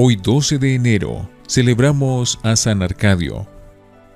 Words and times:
Hoy 0.00 0.14
12 0.14 0.58
de 0.58 0.76
enero 0.76 1.28
celebramos 1.48 2.38
a 2.44 2.54
San 2.54 2.84
Arcadio. 2.84 3.48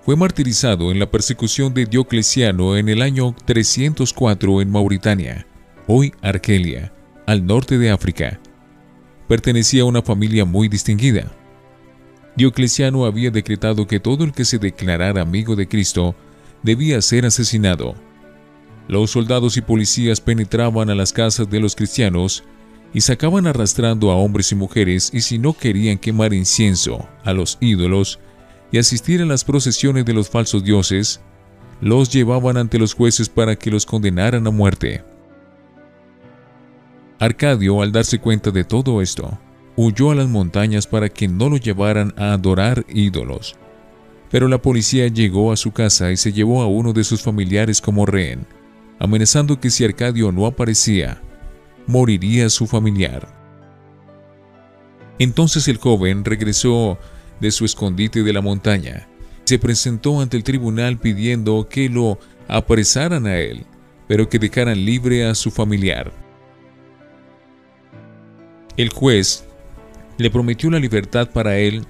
Fue 0.03 0.15
martirizado 0.15 0.93
en 0.93 1.01
la 1.01 1.11
persecución 1.11 1.75
de 1.75 1.87
Diocleciano 1.87 2.77
en 2.77 2.89
el 2.89 3.03
año 3.03 3.35
304 3.47 4.63
en 4.63 4.71
Mauritania, 4.71 5.45
hoy 5.89 6.15
Argelia, 6.23 6.93
al 7.27 7.45
norte 7.45 7.79
de 7.79 7.91
África. 7.91 8.39
Pertenecía 9.27 9.83
a 9.83 9.87
una 9.87 10.03
familia 10.03 10.45
muy 10.45 10.69
distinguida. 10.69 11.33
Diocleciano 12.37 13.05
había 13.05 13.33
decretado 13.33 13.89
que 13.89 13.99
todo 13.99 14.23
el 14.23 14.31
que 14.31 14.45
se 14.45 14.59
declarara 14.59 15.21
amigo 15.21 15.57
de 15.57 15.67
Cristo 15.67 16.15
debía 16.63 17.03
ser 17.03 17.27
asesinado. 17.27 17.97
Los 18.87 19.11
soldados 19.11 19.57
y 19.57 19.63
policías 19.63 20.21
penetraban 20.21 20.91
a 20.91 20.95
las 20.95 21.13
casas 21.13 21.51
de 21.51 21.59
los 21.59 21.75
cristianos 21.75 22.45
y 22.95 23.01
sacaban 23.01 23.47
arrastrando 23.47 24.11
a 24.11 24.17
hombres 24.17 24.53
y 24.53 24.55
mujeres 24.55 25.11
y 25.13 25.21
si 25.23 25.39
no 25.39 25.53
querían 25.53 25.99
quemar 25.99 26.35
incienso 26.35 27.09
a 27.25 27.33
los 27.33 27.57
ídolos 27.61 28.19
y 28.71 28.79
asistir 28.79 29.23
a 29.23 29.27
las 29.27 29.45
procesiones 29.45 30.05
de 30.05 30.13
los 30.13 30.29
falsos 30.29 30.63
dioses, 30.65 31.21
los 31.81 32.13
llevaban 32.13 32.57
ante 32.57 32.79
los 32.79 32.95
jueces 32.95 33.29
para 33.29 33.57
que 33.57 33.71
los 33.71 33.87
condenaran 33.87 34.47
a 34.47 34.51
muerte. 34.51 35.03
Arcadio, 37.19 37.83
al 37.83 37.93
darse 37.93 38.19
cuenta 38.19 38.51
de 38.51 38.65
todo 38.65 39.01
esto, 39.01 39.39
huyó 39.77 40.11
a 40.11 40.15
las 40.15 40.29
montañas 40.29 40.87
para 40.87 41.09
que 41.09 41.29
no 41.29 41.49
lo 41.49 41.57
llevaran 41.57 42.13
a 42.17 42.33
adorar 42.33 42.85
ídolos. 42.89 43.57
Pero 44.31 44.49
la 44.49 44.61
policía 44.61 45.09
llegó 45.09 45.53
a 45.53 45.57
su 45.57 45.73
casa 45.73 46.11
y 46.11 46.17
se 46.17 46.33
llevó 46.33 46.63
a 46.63 46.67
uno 46.67 46.93
de 46.93 47.05
sus 47.05 47.23
familiares 47.23 47.81
como 47.81 48.07
rehén, 48.07 48.47
amenazando 48.99 49.61
que 49.61 49.71
si 49.71 49.85
Arcadio 49.85 50.33
no 50.33 50.47
aparecía, 50.47 51.21
moriría 51.87 52.49
su 52.49 52.67
familiar. 52.67 53.29
Entonces 55.19 55.69
el 55.69 55.77
joven 55.77 56.25
regresó 56.25 56.99
de 57.41 57.51
su 57.51 57.65
escondite 57.65 58.23
de 58.23 58.33
la 58.33 58.41
montaña. 58.41 59.09
Se 59.45 59.59
presentó 59.59 60.21
ante 60.21 60.37
el 60.37 60.45
tribunal 60.45 60.99
pidiendo 60.99 61.69
que 61.69 61.89
lo 61.89 62.19
apresaran 62.49 63.27
a 63.27 63.39
él, 63.39 63.65
pero 64.09 64.29
que 64.29 64.39
dejaran 64.39 64.85
libre 64.85 65.27
a 65.27 65.35
su 65.35 65.51
familiar. 65.51 66.13
El 68.77 68.89
juez 68.89 69.45
le 70.19 70.31
prometió 70.31 70.71
la 70.71 70.79
libertad 70.79 71.31
para 71.31 71.59
él 71.59 71.85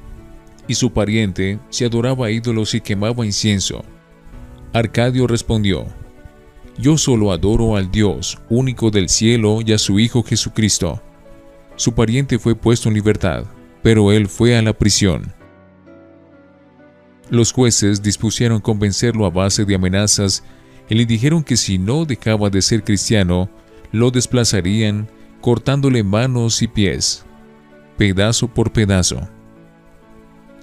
y 0.66 0.74
su 0.74 0.92
pariente 0.92 1.58
si 1.70 1.84
adoraba 1.84 2.30
ídolos 2.30 2.74
y 2.74 2.80
quemaba 2.80 3.24
incienso. 3.24 3.84
Arcadio 4.72 5.26
respondió, 5.26 5.86
yo 6.82 6.98
solo 6.98 7.30
adoro 7.30 7.76
al 7.76 7.92
Dios 7.92 8.38
único 8.50 8.90
del 8.90 9.08
cielo 9.08 9.60
y 9.64 9.72
a 9.72 9.78
su 9.78 10.00
Hijo 10.00 10.24
Jesucristo. 10.24 11.00
Su 11.76 11.94
pariente 11.94 12.40
fue 12.40 12.56
puesto 12.56 12.88
en 12.88 12.94
libertad, 12.94 13.44
pero 13.84 14.10
él 14.10 14.26
fue 14.26 14.56
a 14.56 14.62
la 14.62 14.72
prisión. 14.72 15.32
Los 17.30 17.52
jueces 17.52 18.02
dispusieron 18.02 18.60
convencerlo 18.60 19.26
a 19.26 19.30
base 19.30 19.64
de 19.64 19.76
amenazas 19.76 20.42
y 20.88 20.96
le 20.96 21.06
dijeron 21.06 21.44
que 21.44 21.56
si 21.56 21.78
no 21.78 22.04
dejaba 22.04 22.50
de 22.50 22.60
ser 22.60 22.82
cristiano, 22.82 23.48
lo 23.92 24.10
desplazarían 24.10 25.08
cortándole 25.40 26.02
manos 26.02 26.62
y 26.62 26.66
pies, 26.66 27.24
pedazo 27.96 28.48
por 28.48 28.72
pedazo. 28.72 29.28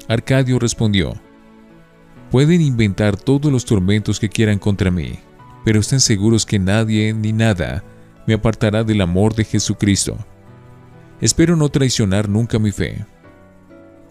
Arcadio 0.09 0.59
respondió, 0.59 1.13
Pueden 2.29 2.59
inventar 2.59 3.15
todos 3.15 3.49
los 3.49 3.63
tormentos 3.63 4.19
que 4.19 4.27
quieran 4.27 4.59
contra 4.59 4.91
mí, 4.91 5.17
pero 5.69 5.81
estén 5.81 5.99
seguros 5.99 6.47
que 6.47 6.57
nadie 6.57 7.13
ni 7.13 7.31
nada 7.31 7.83
me 8.25 8.33
apartará 8.33 8.83
del 8.83 9.01
amor 9.01 9.35
de 9.35 9.43
Jesucristo. 9.45 10.17
Espero 11.21 11.55
no 11.55 11.69
traicionar 11.69 12.27
nunca 12.27 12.57
mi 12.57 12.71
fe. 12.71 13.05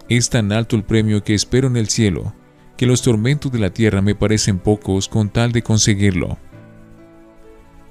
Es 0.07 0.29
tan 0.29 0.53
alto 0.53 0.77
el 0.77 0.85
premio 0.85 1.21
que 1.21 1.33
espero 1.33 1.67
en 1.67 1.75
el 1.75 1.89
cielo, 1.89 2.33
que 2.77 2.85
los 2.85 3.01
tormentos 3.01 3.51
de 3.51 3.59
la 3.59 3.71
tierra 3.71 4.01
me 4.01 4.15
parecen 4.15 4.57
pocos 4.57 5.09
con 5.09 5.27
tal 5.27 5.51
de 5.51 5.61
conseguirlo. 5.61 6.37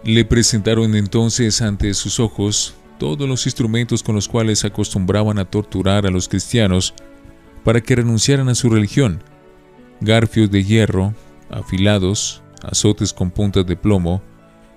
Le 0.02 0.24
presentaron 0.24 0.94
entonces 0.94 1.60
ante 1.60 1.92
sus 1.92 2.20
ojos 2.20 2.74
todos 2.98 3.28
los 3.28 3.44
instrumentos 3.44 4.02
con 4.02 4.14
los 4.14 4.28
cuales 4.28 4.64
acostumbraban 4.64 5.38
a 5.38 5.44
torturar 5.44 6.06
a 6.06 6.10
los 6.10 6.26
cristianos 6.26 6.94
para 7.64 7.82
que 7.82 7.96
renunciaran 7.96 8.48
a 8.48 8.54
su 8.54 8.70
religión, 8.70 9.22
garfios 10.00 10.50
de 10.50 10.64
hierro, 10.64 11.12
afilados, 11.50 12.42
azotes 12.62 13.12
con 13.12 13.30
puntas 13.30 13.66
de 13.66 13.76
plomo, 13.76 14.22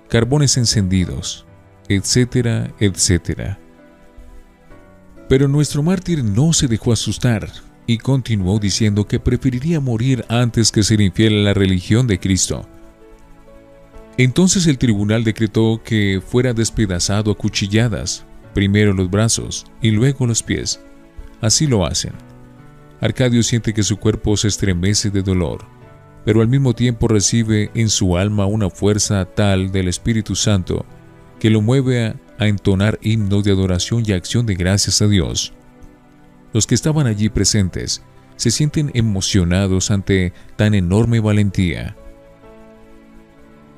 carbones 0.08 0.56
encendidos, 0.56 1.46
etcétera, 1.88 2.72
etcétera. 2.78 3.58
Pero 5.28 5.48
nuestro 5.48 5.82
mártir 5.82 6.22
no 6.22 6.52
se 6.52 6.68
dejó 6.68 6.92
asustar 6.92 7.48
y 7.86 7.98
continuó 7.98 8.58
diciendo 8.58 9.06
que 9.06 9.18
preferiría 9.18 9.80
morir 9.80 10.24
antes 10.28 10.70
que 10.70 10.82
ser 10.82 11.00
infiel 11.00 11.40
a 11.40 11.42
la 11.42 11.54
religión 11.54 12.06
de 12.06 12.20
Cristo. 12.20 12.68
Entonces 14.18 14.66
el 14.66 14.78
tribunal 14.78 15.24
decretó 15.24 15.80
que 15.82 16.20
fuera 16.24 16.52
despedazado 16.52 17.30
a 17.30 17.34
cuchilladas, 17.34 18.24
primero 18.52 18.92
los 18.92 19.10
brazos 19.10 19.64
y 19.80 19.90
luego 19.90 20.26
los 20.26 20.42
pies. 20.42 20.80
Así 21.40 21.66
lo 21.66 21.86
hacen. 21.86 22.12
Arcadio 23.00 23.42
siente 23.42 23.72
que 23.72 23.82
su 23.82 23.96
cuerpo 23.96 24.36
se 24.36 24.48
estremece 24.48 25.10
de 25.10 25.22
dolor 25.22 25.71
pero 26.24 26.40
al 26.40 26.48
mismo 26.48 26.74
tiempo 26.74 27.08
recibe 27.08 27.70
en 27.74 27.88
su 27.88 28.16
alma 28.16 28.46
una 28.46 28.70
fuerza 28.70 29.24
tal 29.24 29.72
del 29.72 29.88
Espíritu 29.88 30.34
Santo 30.34 30.86
que 31.40 31.50
lo 31.50 31.60
mueve 31.60 32.06
a, 32.06 32.16
entonar 32.38 32.98
himnos 33.02 33.44
de 33.44 33.52
adoración 33.52 34.02
y 34.04 34.10
acción 34.10 34.46
de 34.46 34.56
gracias 34.56 35.00
a 35.00 35.06
Dios. 35.06 35.52
Los 36.52 36.66
que 36.66 36.74
estaban 36.74 37.06
allí 37.06 37.28
presentes 37.28 38.02
se 38.34 38.50
sienten 38.50 38.90
emocionados 38.94 39.92
ante 39.92 40.32
tan 40.56 40.74
enorme 40.74 41.20
valentía. 41.20 41.96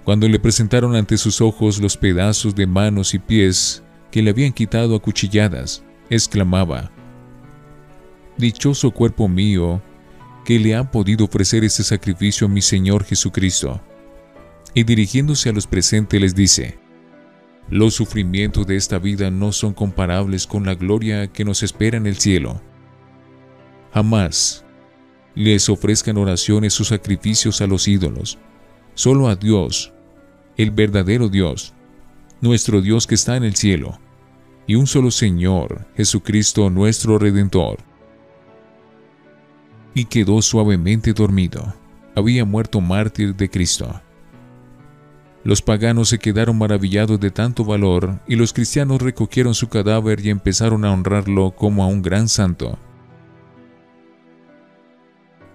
Cuando 0.04 0.28
le 0.28 0.38
presentaron 0.38 0.96
ante 0.96 1.18
sus 1.18 1.42
ojos 1.42 1.78
los 1.78 1.98
pedazos 1.98 2.54
de 2.54 2.66
manos 2.66 3.12
y 3.12 3.18
pies 3.18 3.82
que 4.10 4.22
le 4.22 4.30
habían 4.30 4.52
quitado 4.52 4.96
a 4.96 5.00
cuchilladas, 5.00 5.82
exclamaba, 6.08 6.90
Dichoso 8.38 8.90
cuerpo 8.90 9.28
mío 9.28 9.82
que 10.44 10.58
le 10.58 10.74
han 10.74 10.90
podido 10.90 11.24
ofrecer 11.24 11.64
este 11.64 11.82
sacrificio 11.82 12.46
a 12.46 12.50
mi 12.50 12.60
Señor 12.60 13.04
Jesucristo. 13.04 13.80
Y 14.74 14.84
dirigiéndose 14.84 15.48
a 15.48 15.52
los 15.52 15.66
presentes 15.66 16.20
les 16.20 16.34
dice, 16.34 16.78
los 17.70 17.94
sufrimientos 17.94 18.66
de 18.66 18.76
esta 18.76 18.98
vida 18.98 19.30
no 19.30 19.52
son 19.52 19.72
comparables 19.72 20.46
con 20.46 20.66
la 20.66 20.74
gloria 20.74 21.32
que 21.32 21.44
nos 21.44 21.62
espera 21.62 21.96
en 21.96 22.06
el 22.06 22.16
cielo. 22.16 22.60
Jamás 23.92 24.64
les 25.34 25.68
ofrezcan 25.68 26.18
oraciones 26.18 26.78
o 26.80 26.84
sacrificios 26.84 27.60
a 27.60 27.66
los 27.66 27.88
ídolos, 27.88 28.38
solo 28.94 29.28
a 29.28 29.36
Dios, 29.36 29.92
el 30.56 30.70
verdadero 30.70 31.28
Dios, 31.28 31.72
nuestro 32.40 32.82
Dios 32.82 33.06
que 33.06 33.14
está 33.14 33.36
en 33.36 33.44
el 33.44 33.56
cielo, 33.56 33.98
y 34.66 34.74
un 34.74 34.86
solo 34.86 35.10
Señor, 35.10 35.86
Jesucristo 35.96 36.68
nuestro 36.70 37.18
Redentor 37.18 37.93
y 39.94 40.06
quedó 40.06 40.42
suavemente 40.42 41.12
dormido. 41.12 41.74
Había 42.16 42.44
muerto 42.44 42.80
mártir 42.80 43.34
de 43.34 43.48
Cristo. 43.48 44.00
Los 45.44 45.60
paganos 45.60 46.08
se 46.08 46.18
quedaron 46.18 46.58
maravillados 46.58 47.20
de 47.20 47.30
tanto 47.30 47.64
valor 47.64 48.18
y 48.26 48.34
los 48.34 48.52
cristianos 48.52 49.02
recogieron 49.02 49.54
su 49.54 49.68
cadáver 49.68 50.24
y 50.24 50.30
empezaron 50.30 50.84
a 50.84 50.92
honrarlo 50.92 51.50
como 51.54 51.84
a 51.84 51.86
un 51.86 52.02
gran 52.02 52.28
santo. 52.28 52.78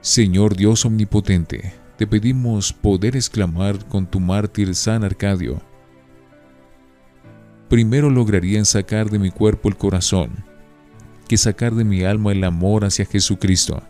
Señor 0.02 0.56
Dios 0.56 0.86
omnipotente, 0.86 1.74
te 1.98 2.08
pedimos 2.08 2.72
poder 2.72 3.16
exclamar 3.16 3.86
con 3.88 4.06
tu 4.06 4.20
mártir 4.20 4.74
San 4.76 5.04
Arcadio. 5.04 5.62
Primero 7.68 8.10
lograrían 8.10 8.66
sacar 8.66 9.10
de 9.10 9.20
mi 9.20 9.32
cuerpo 9.32 9.70
el 9.70 9.76
corazón, 9.76 10.46
que 11.28 11.36
sacar 11.36 11.74
de 11.74 11.84
mi 11.84 12.04
alma 12.04 12.32
el 12.32 12.44
amor 12.44 12.86
hacia 12.86 13.06
Jesucristo. 13.06 13.84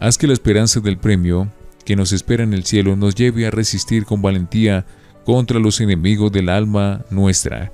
Haz 0.00 0.16
que 0.16 0.26
la 0.26 0.32
esperanza 0.32 0.80
del 0.80 0.98
premio 0.98 1.50
que 1.84 1.96
nos 1.96 2.12
espera 2.12 2.44
en 2.44 2.54
el 2.54 2.64
cielo 2.64 2.96
nos 2.96 3.14
lleve 3.14 3.46
a 3.46 3.50
resistir 3.50 4.04
con 4.04 4.22
valentía 4.22 4.86
contra 5.24 5.58
los 5.58 5.80
enemigos 5.80 6.30
del 6.30 6.48
alma 6.48 7.04
nuestra. 7.10 7.72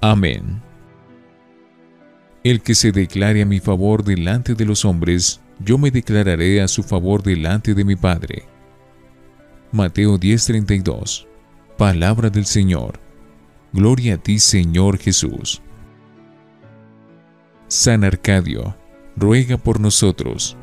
Amén. 0.00 0.62
El 2.42 2.62
que 2.62 2.74
se 2.74 2.90
declare 2.90 3.42
a 3.42 3.46
mi 3.46 3.60
favor 3.60 4.02
delante 4.02 4.54
de 4.54 4.64
los 4.64 4.84
hombres, 4.84 5.40
yo 5.62 5.76
me 5.78 5.90
declararé 5.90 6.62
a 6.62 6.68
su 6.68 6.82
favor 6.82 7.22
delante 7.22 7.74
de 7.74 7.84
mi 7.84 7.96
Padre. 7.96 8.44
Mateo 9.72 10.18
10:32 10.18 11.26
Palabra 11.76 12.28
del 12.28 12.46
Señor. 12.46 12.98
Gloria 13.72 14.14
a 14.14 14.18
ti, 14.18 14.38
Señor 14.38 14.98
Jesús. 14.98 15.62
San 17.68 18.02
Arcadio, 18.02 18.76
ruega 19.16 19.56
por 19.56 19.78
nosotros. 19.78 20.56